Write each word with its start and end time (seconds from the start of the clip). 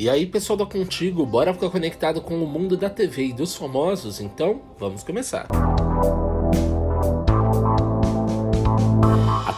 E 0.00 0.08
aí, 0.08 0.26
pessoal 0.26 0.56
da 0.56 0.64
Contigo, 0.64 1.26
bora 1.26 1.52
ficar 1.52 1.70
conectado 1.70 2.20
com 2.20 2.40
o 2.40 2.46
mundo 2.46 2.76
da 2.76 2.88
TV 2.88 3.24
e 3.24 3.32
dos 3.32 3.56
famosos? 3.56 4.20
Então, 4.20 4.62
vamos 4.78 5.02
começar. 5.02 5.48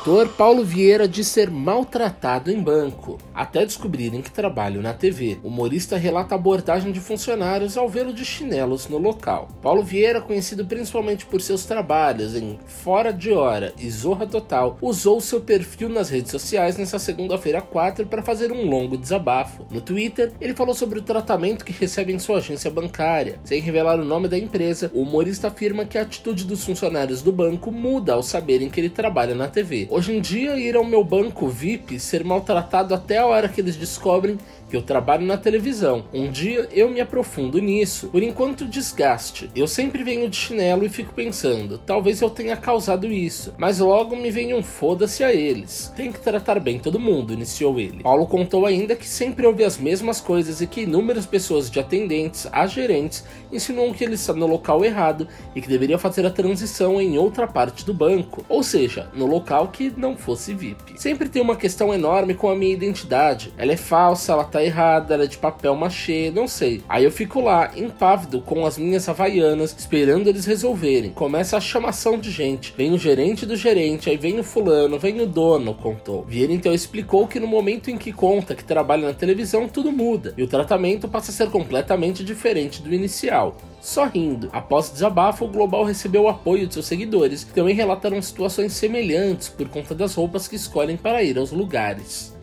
Ator 0.01 0.29
Paulo 0.31 0.65
Vieira 0.65 1.07
diz 1.07 1.27
ser 1.27 1.51
maltratado 1.51 2.51
em 2.51 2.59
banco, 2.59 3.19
até 3.35 3.67
descobrirem 3.67 4.23
que 4.23 4.31
trabalha 4.31 4.81
na 4.81 4.95
TV. 4.95 5.39
O 5.43 5.49
humorista 5.49 5.99
relata 5.99 6.35
abordagem 6.35 6.91
de 6.91 6.99
funcionários 6.99 7.77
ao 7.77 7.87
vê-lo 7.87 8.15
de 8.15 8.25
chinelos 8.25 8.89
no 8.89 8.97
local. 8.97 9.51
Paulo 9.61 9.83
Vieira, 9.83 10.23
conhecido 10.23 10.65
principalmente 10.65 11.27
por 11.27 11.43
seus 11.43 11.67
trabalhos 11.67 12.35
em 12.35 12.59
Fora 12.65 13.13
de 13.13 13.31
Hora 13.31 13.75
e 13.79 13.91
Zorra 13.91 14.27
Total, 14.27 14.79
usou 14.81 15.21
seu 15.21 15.39
perfil 15.43 15.91
nas 15.91 16.09
redes 16.09 16.31
sociais 16.31 16.79
nessa 16.79 16.99
segunda-feira 16.99 17.61
4 17.61 18.07
para 18.07 18.23
fazer 18.23 18.51
um 18.51 18.71
longo 18.71 18.97
desabafo. 18.97 19.67
No 19.71 19.83
Twitter, 19.83 20.33
ele 20.41 20.55
falou 20.55 20.75
sobre 20.75 20.99
o 20.99 21.03
tratamento 21.03 21.63
que 21.63 21.75
recebe 21.75 22.11
em 22.11 22.19
sua 22.19 22.39
agência 22.39 22.71
bancária. 22.71 23.39
Sem 23.45 23.61
revelar 23.61 24.01
o 24.01 24.05
nome 24.07 24.29
da 24.29 24.39
empresa, 24.39 24.91
o 24.95 25.03
humorista 25.03 25.49
afirma 25.49 25.85
que 25.85 25.99
a 25.99 26.03
atitude 26.03 26.47
dos 26.47 26.65
funcionários 26.65 27.21
do 27.21 27.31
banco 27.31 27.71
muda 27.71 28.15
ao 28.15 28.23
saberem 28.23 28.71
que 28.71 28.81
ele 28.81 28.89
trabalha 28.89 29.35
na 29.35 29.47
TV. 29.47 29.90
Hoje 29.93 30.17
em 30.17 30.21
dia, 30.21 30.57
ir 30.57 30.77
ao 30.77 30.85
meu 30.85 31.03
banco 31.03 31.49
VIP 31.49 31.99
ser 31.99 32.23
maltratado 32.23 32.95
até 32.95 33.19
a 33.19 33.27
hora 33.27 33.49
que 33.49 33.61
eles 33.61 33.75
descobrem 33.75 34.39
que 34.71 34.77
eu 34.77 34.83
trabalho 34.83 35.27
na 35.27 35.37
televisão. 35.37 36.05
Um 36.15 36.31
dia 36.31 36.69
eu 36.73 36.89
me 36.89 37.01
aprofundo 37.01 37.59
nisso. 37.59 38.09
Por 38.09 38.23
enquanto, 38.23 38.65
desgaste. 38.65 39.51
Eu 39.55 39.67
sempre 39.67 40.05
venho 40.05 40.31
de 40.31 40.37
chinelo 40.37 40.85
e 40.85 40.89
fico 40.89 41.13
pensando, 41.13 41.79
talvez 41.79 42.21
eu 42.21 42.31
tenha 42.31 42.57
causado 42.57 43.07
isso. 43.07 43.53
Mas 43.59 43.81
logo 43.81 44.15
me 44.15 44.31
vem 44.31 44.55
um 44.55 44.63
foda-se 44.63 45.25
a 45.25 45.33
eles. 45.35 45.93
Tem 45.97 46.13
que 46.13 46.21
tratar 46.21 46.61
bem 46.61 46.79
todo 46.79 47.01
mundo, 47.01 47.33
iniciou 47.33 47.81
ele. 47.81 48.03
Paulo 48.03 48.27
contou 48.27 48.65
ainda 48.65 48.95
que 48.95 49.09
sempre 49.09 49.47
ouve 49.47 49.65
as 49.65 49.77
mesmas 49.77 50.21
coisas 50.21 50.61
e 50.61 50.67
que 50.67 50.83
inúmeras 50.83 51.27
pessoas 51.27 51.69
de 51.69 51.81
atendentes 51.81 52.47
a 52.53 52.67
gerentes 52.67 53.25
insinuam 53.53 53.93
que 53.93 54.05
ele 54.05 54.15
está 54.15 54.33
no 54.33 54.47
local 54.47 54.85
errado 54.85 55.27
e 55.55 55.61
que 55.61 55.69
deveria 55.69 55.99
fazer 55.99 56.25
a 56.25 56.31
transição 56.31 57.01
em 57.01 57.19
outra 57.19 57.47
parte 57.47 57.85
do 57.85 57.93
banco. 57.93 58.45
Ou 58.49 58.63
seja, 58.63 59.11
no 59.15 59.27
local 59.27 59.69
que 59.69 59.93
não 59.97 60.17
fosse 60.17 60.55
VIP. 60.55 61.01
Sempre 61.01 61.29
tem 61.29 61.43
uma 61.43 61.57
questão 61.57 61.93
enorme 61.93 62.35
com 62.35 62.49
a 62.49 62.55
minha 62.55 62.73
identidade. 62.73 63.53
Ela 63.59 63.73
é 63.73 63.77
falsa, 63.77 64.33
ela 64.33 64.45
tá 64.45 64.60
errada, 64.65 65.15
ela 65.15 65.25
é 65.25 65.27
de 65.27 65.39
papel 65.39 65.75
machê, 65.75 66.31
não 66.35 66.47
sei. 66.47 66.83
Aí 66.89 67.05
eu 67.05 67.11
fico 67.11 67.41
lá, 67.41 67.71
impávido, 67.77 68.41
com 68.41 68.67
as 68.67 68.79
minhas 68.79 69.09
havaianas, 69.09 69.75
esperando 69.79 70.29
eles 70.29 70.47
resolverem. 70.47 71.11
Começa 71.11 71.57
a 71.57 71.61
chamação 71.61 72.19
de 72.19 72.31
gente. 72.31 72.75
Vem 72.77 72.93
o 72.93 72.99
gerente 72.99 73.47
do 73.47 73.57
gerente, 73.57 74.11
aí 74.11 74.17
vem 74.17 74.39
o 74.39 74.45
fulano, 74.45 74.99
vem 74.99 75.21
o 75.21 75.27
dono, 75.27 75.75
contou. 75.75 76.25
Vieira 76.25 76.53
então 76.53 76.75
explicou 76.75 77.27
que 77.27 77.41
no 77.41 77.47
momento 77.47 77.91
em 77.91 77.97
que 77.97 78.13
conta 78.13 78.55
que 78.55 78.65
trabalha 78.65 79.07
na 79.07 79.15
televisão, 79.15 79.69
tudo 79.69 79.93
muda. 79.93 80.35
E 80.37 80.43
o 80.43 80.49
tratamento 80.49 81.09
passa 81.09 81.31
a 81.31 81.35
ser 81.35 81.51
completamente 81.51 82.25
diferente 82.25 82.83
do 82.83 82.93
inicial 82.93 83.57
sorrindo. 83.81 84.51
Após 84.53 84.91
o 84.91 84.93
desabafo, 84.93 85.45
o 85.45 85.49
Global 85.49 85.85
recebeu 85.85 86.23
o 86.25 86.29
apoio 86.29 86.67
de 86.67 86.75
seus 86.75 86.87
seguidores, 86.87 87.45
que 87.45 87.55
também 87.55 87.75
relataram 87.75 88.21
situações 88.21 88.73
semelhantes 88.75 89.49
por 89.49 89.69
conta 89.69 89.95
das 89.95 90.15
roupas 90.15 90.47
que 90.47 90.57
escolhem 90.57 90.97
para 90.97 91.23
ir 91.23 91.39
aos 91.39 91.51
lugares. 91.51 92.39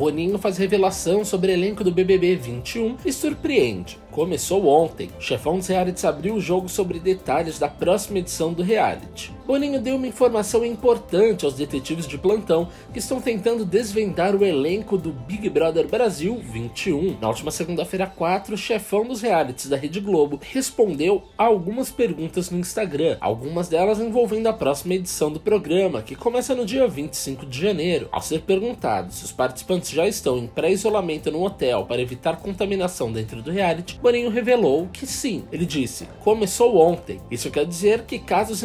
Boninho 0.00 0.38
faz 0.38 0.56
revelação 0.56 1.26
sobre 1.26 1.52
elenco 1.52 1.84
do 1.84 1.92
BBB 1.92 2.34
21 2.34 2.96
e 3.04 3.12
surpreende. 3.12 3.98
Começou 4.10 4.66
ontem. 4.66 5.10
O 5.18 5.20
chefão 5.20 5.58
dos 5.58 5.66
realities 5.66 6.06
abriu 6.06 6.36
o 6.36 6.40
jogo 6.40 6.70
sobre 6.70 6.98
detalhes 6.98 7.58
da 7.58 7.68
próxima 7.68 8.18
edição 8.18 8.50
do 8.50 8.62
reality. 8.62 9.30
Boninho 9.50 9.80
deu 9.80 9.96
uma 9.96 10.06
informação 10.06 10.64
importante 10.64 11.44
aos 11.44 11.54
detetives 11.54 12.06
de 12.06 12.16
plantão 12.16 12.68
que 12.92 13.00
estão 13.00 13.20
tentando 13.20 13.64
desvendar 13.64 14.36
o 14.36 14.44
elenco 14.44 14.96
do 14.96 15.10
Big 15.10 15.50
Brother 15.50 15.88
Brasil 15.88 16.40
21. 16.40 17.18
Na 17.20 17.26
última 17.26 17.50
segunda-feira 17.50 18.06
4, 18.06 18.54
o 18.54 18.56
chefão 18.56 19.04
dos 19.04 19.20
realities 19.20 19.68
da 19.68 19.76
Rede 19.76 19.98
Globo 19.98 20.38
respondeu 20.40 21.24
a 21.36 21.46
algumas 21.46 21.90
perguntas 21.90 22.48
no 22.48 22.60
Instagram, 22.60 23.16
algumas 23.20 23.68
delas 23.68 23.98
envolvendo 23.98 24.46
a 24.46 24.52
próxima 24.52 24.94
edição 24.94 25.32
do 25.32 25.40
programa, 25.40 26.00
que 26.00 26.14
começa 26.14 26.54
no 26.54 26.64
dia 26.64 26.86
25 26.86 27.44
de 27.44 27.60
janeiro. 27.60 28.08
Ao 28.12 28.22
ser 28.22 28.42
perguntado 28.42 29.12
se 29.12 29.24
os 29.24 29.32
participantes 29.32 29.90
já 29.90 30.06
estão 30.06 30.38
em 30.38 30.46
pré-isolamento 30.46 31.28
no 31.28 31.44
hotel 31.44 31.86
para 31.86 32.00
evitar 32.00 32.36
contaminação 32.36 33.10
dentro 33.10 33.42
do 33.42 33.50
reality, 33.50 33.98
Boninho 34.00 34.30
revelou 34.30 34.88
que 34.92 35.08
sim. 35.08 35.42
Ele 35.50 35.66
disse: 35.66 36.06
começou 36.20 36.76
ontem. 36.76 37.20
Isso 37.28 37.50
quer 37.50 37.66
dizer 37.66 38.02
que 38.02 38.20
caso 38.20 38.52
os 38.52 38.62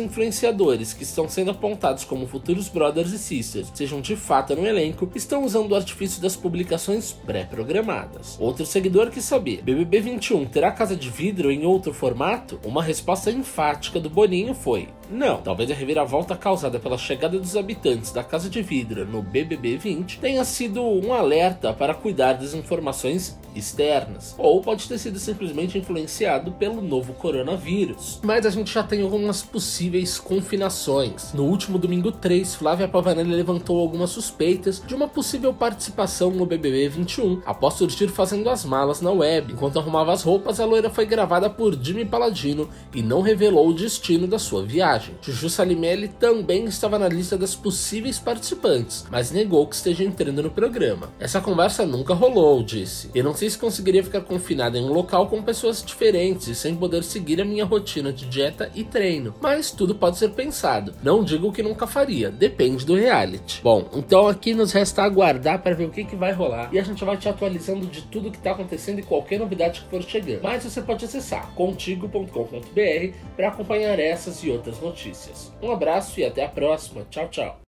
influenciadores 0.76 0.94
que 0.94 1.04
estão 1.04 1.28
sendo 1.28 1.52
apontados 1.52 2.04
como 2.04 2.28
futuros 2.28 2.68
brothers 2.68 3.12
e 3.12 3.20
sisters 3.20 3.72
sejam 3.74 4.02
de 4.02 4.16
fato 4.16 4.56
no 4.56 4.66
elenco, 4.66 5.10
estão 5.16 5.44
usando 5.44 5.72
o 5.72 5.76
artifício 5.76 6.22
das 6.22 6.36
publicações 6.36 7.12
pré-programadas. 7.12 8.38
Outro 8.40 8.66
seguidor 8.66 9.10
quis 9.10 9.24
saber: 9.24 9.62
BBB 9.64 10.02
21 10.02 10.46
terá 10.46 10.72
casa 10.72 10.96
de 10.96 11.10
vidro 11.10 11.52
em 11.52 11.66
outro 11.66 11.94
formato? 11.94 12.60
Uma 12.64 12.84
resposta 12.84 13.32
enfática 13.32 14.00
do 14.00 14.10
Boninho 14.10 14.54
foi: 14.54 14.90
não. 15.10 15.42
Talvez 15.42 15.70
a 15.70 15.74
reviravolta 15.74 16.36
causada 16.36 16.80
pela 16.80 16.98
chegada 16.98 17.40
dos 17.40 17.56
habitantes 17.56 18.12
da 18.12 18.24
Casa 18.24 18.50
de 18.50 18.62
Vidro 18.62 19.06
no 19.06 19.22
BBB 19.22 19.78
20 19.78 20.20
tenha 20.20 20.44
sido 20.44 20.82
um 20.82 21.14
alerta 21.14 21.74
para 21.74 21.94
cuidar 21.94 22.34
das 22.34 22.54
informações 22.54 23.38
externas, 23.56 24.36
ou 24.38 24.62
pode 24.62 24.88
ter 24.88 24.98
sido 24.98 25.18
simplesmente 25.18 25.78
influenciado 25.78 26.52
pelo 26.52 26.82
novo 26.82 27.14
coronavírus. 27.14 28.20
Mas 28.24 28.46
a 28.46 28.50
gente 28.50 28.74
já 28.74 28.84
tem 28.84 29.02
algumas 29.02 29.42
possíveis 29.42 30.18
confinações. 30.20 31.34
No 31.34 31.46
último 31.46 31.78
domingo 31.78 32.12
3, 32.12 32.56
Flávia 32.56 32.88
Pavanelli 32.88 33.34
levantou 33.34 33.80
algumas 33.80 34.10
suspeitas 34.10 34.84
de 34.86 34.94
uma 34.94 35.08
possível 35.08 35.54
participação 35.54 36.32
no 36.32 36.46
BBB 36.46 36.90
21 36.90 37.42
após 37.46 37.76
surgir 37.76 38.10
fazendo 38.10 38.50
as 38.50 38.66
malas 38.66 39.00
na 39.00 39.12
web. 39.12 39.54
Enquanto 39.54 39.80
arrumava 39.80 40.12
as 40.12 40.24
roupas, 40.24 40.60
a 40.60 40.66
loira 40.66 40.90
foi 40.90 41.06
gravada 41.06 41.50
por 41.50 41.82
Jimmy 41.82 42.04
Paladino 42.06 42.70
e 42.94 43.02
não 43.02 43.22
revelou 43.22 43.70
o 43.70 43.74
destino 43.74 44.28
da 44.28 44.38
sua 44.38 44.64
viagem 44.64 44.95
viagem. 44.96 45.16
Juju 45.22 45.50
Salimelli 45.50 46.08
também 46.08 46.66
estava 46.66 46.98
na 46.98 47.08
lista 47.08 47.38
das 47.38 47.56
possíveis 47.56 48.20
participantes, 48.20 49.06
mas 49.12 49.32
negou 49.32 49.68
que 49.68 49.76
esteja 49.76 50.04
entrando 50.04 50.44
no 50.44 50.50
programa. 50.50 51.10
Essa 51.20 51.42
conversa 51.42 51.86
nunca 51.86 52.14
rolou, 52.14 52.64
disse. 52.64 53.10
Eu 53.14 53.24
não 53.24 53.34
sei 53.34 53.50
se 53.50 53.58
conseguiria 53.58 54.04
ficar 54.04 54.22
confinada 54.22 54.78
em 54.78 54.84
um 54.84 54.94
local 54.94 55.28
com 55.28 55.42
pessoas 55.42 55.84
diferentes 55.84 56.48
e 56.48 56.56
sem 56.56 56.76
poder 56.76 57.04
seguir 57.04 57.42
a 57.42 57.46
minha 57.46 57.66
rotina 57.66 58.12
de 58.12 58.26
dieta 58.26 58.72
e 58.74 58.84
treino, 58.84 59.36
mas 59.42 59.72
tudo 59.72 59.96
pode 59.96 60.18
ser 60.18 60.30
pensado. 60.30 60.94
Não 61.04 61.24
digo 61.24 61.52
que 61.52 61.64
nunca 61.64 61.88
faria, 61.88 62.32
depende 62.32 62.86
do 62.86 62.96
reality. 62.96 63.62
Bom, 63.62 63.90
então 63.94 64.28
aqui 64.28 64.54
nos 64.54 64.72
resta 64.72 65.04
aguardar 65.04 65.62
para 65.62 65.76
ver 65.76 65.86
o 65.86 65.92
que, 65.92 66.04
que 66.04 66.16
vai 66.16 66.32
rolar 66.32 66.70
e 66.72 66.80
a 66.80 66.84
gente 66.84 67.04
vai 67.04 67.18
te 67.18 67.28
atualizando 67.28 67.86
de 67.88 68.02
tudo 68.04 68.32
que 68.32 68.38
está 68.38 68.52
acontecendo 68.52 69.00
e 69.00 69.04
qualquer 69.04 69.40
novidade 69.40 69.82
que 69.82 69.90
for 69.90 70.04
chegando. 70.04 70.42
Mas 70.44 70.64
você 70.64 70.82
pode 70.82 71.06
acessar 71.06 71.52
contigo.com.br 71.54 73.18
para 73.36 73.48
acompanhar 73.50 74.00
essas 74.00 74.44
e 74.44 74.52
outras 74.52 74.80
notícias. 74.86 75.54
Um 75.62 75.72
abraço 75.72 76.20
e 76.20 76.26
até 76.26 76.46
a 76.46 76.50
próxima. 76.50 77.06
Tchau, 77.10 77.28
tchau. 77.30 77.60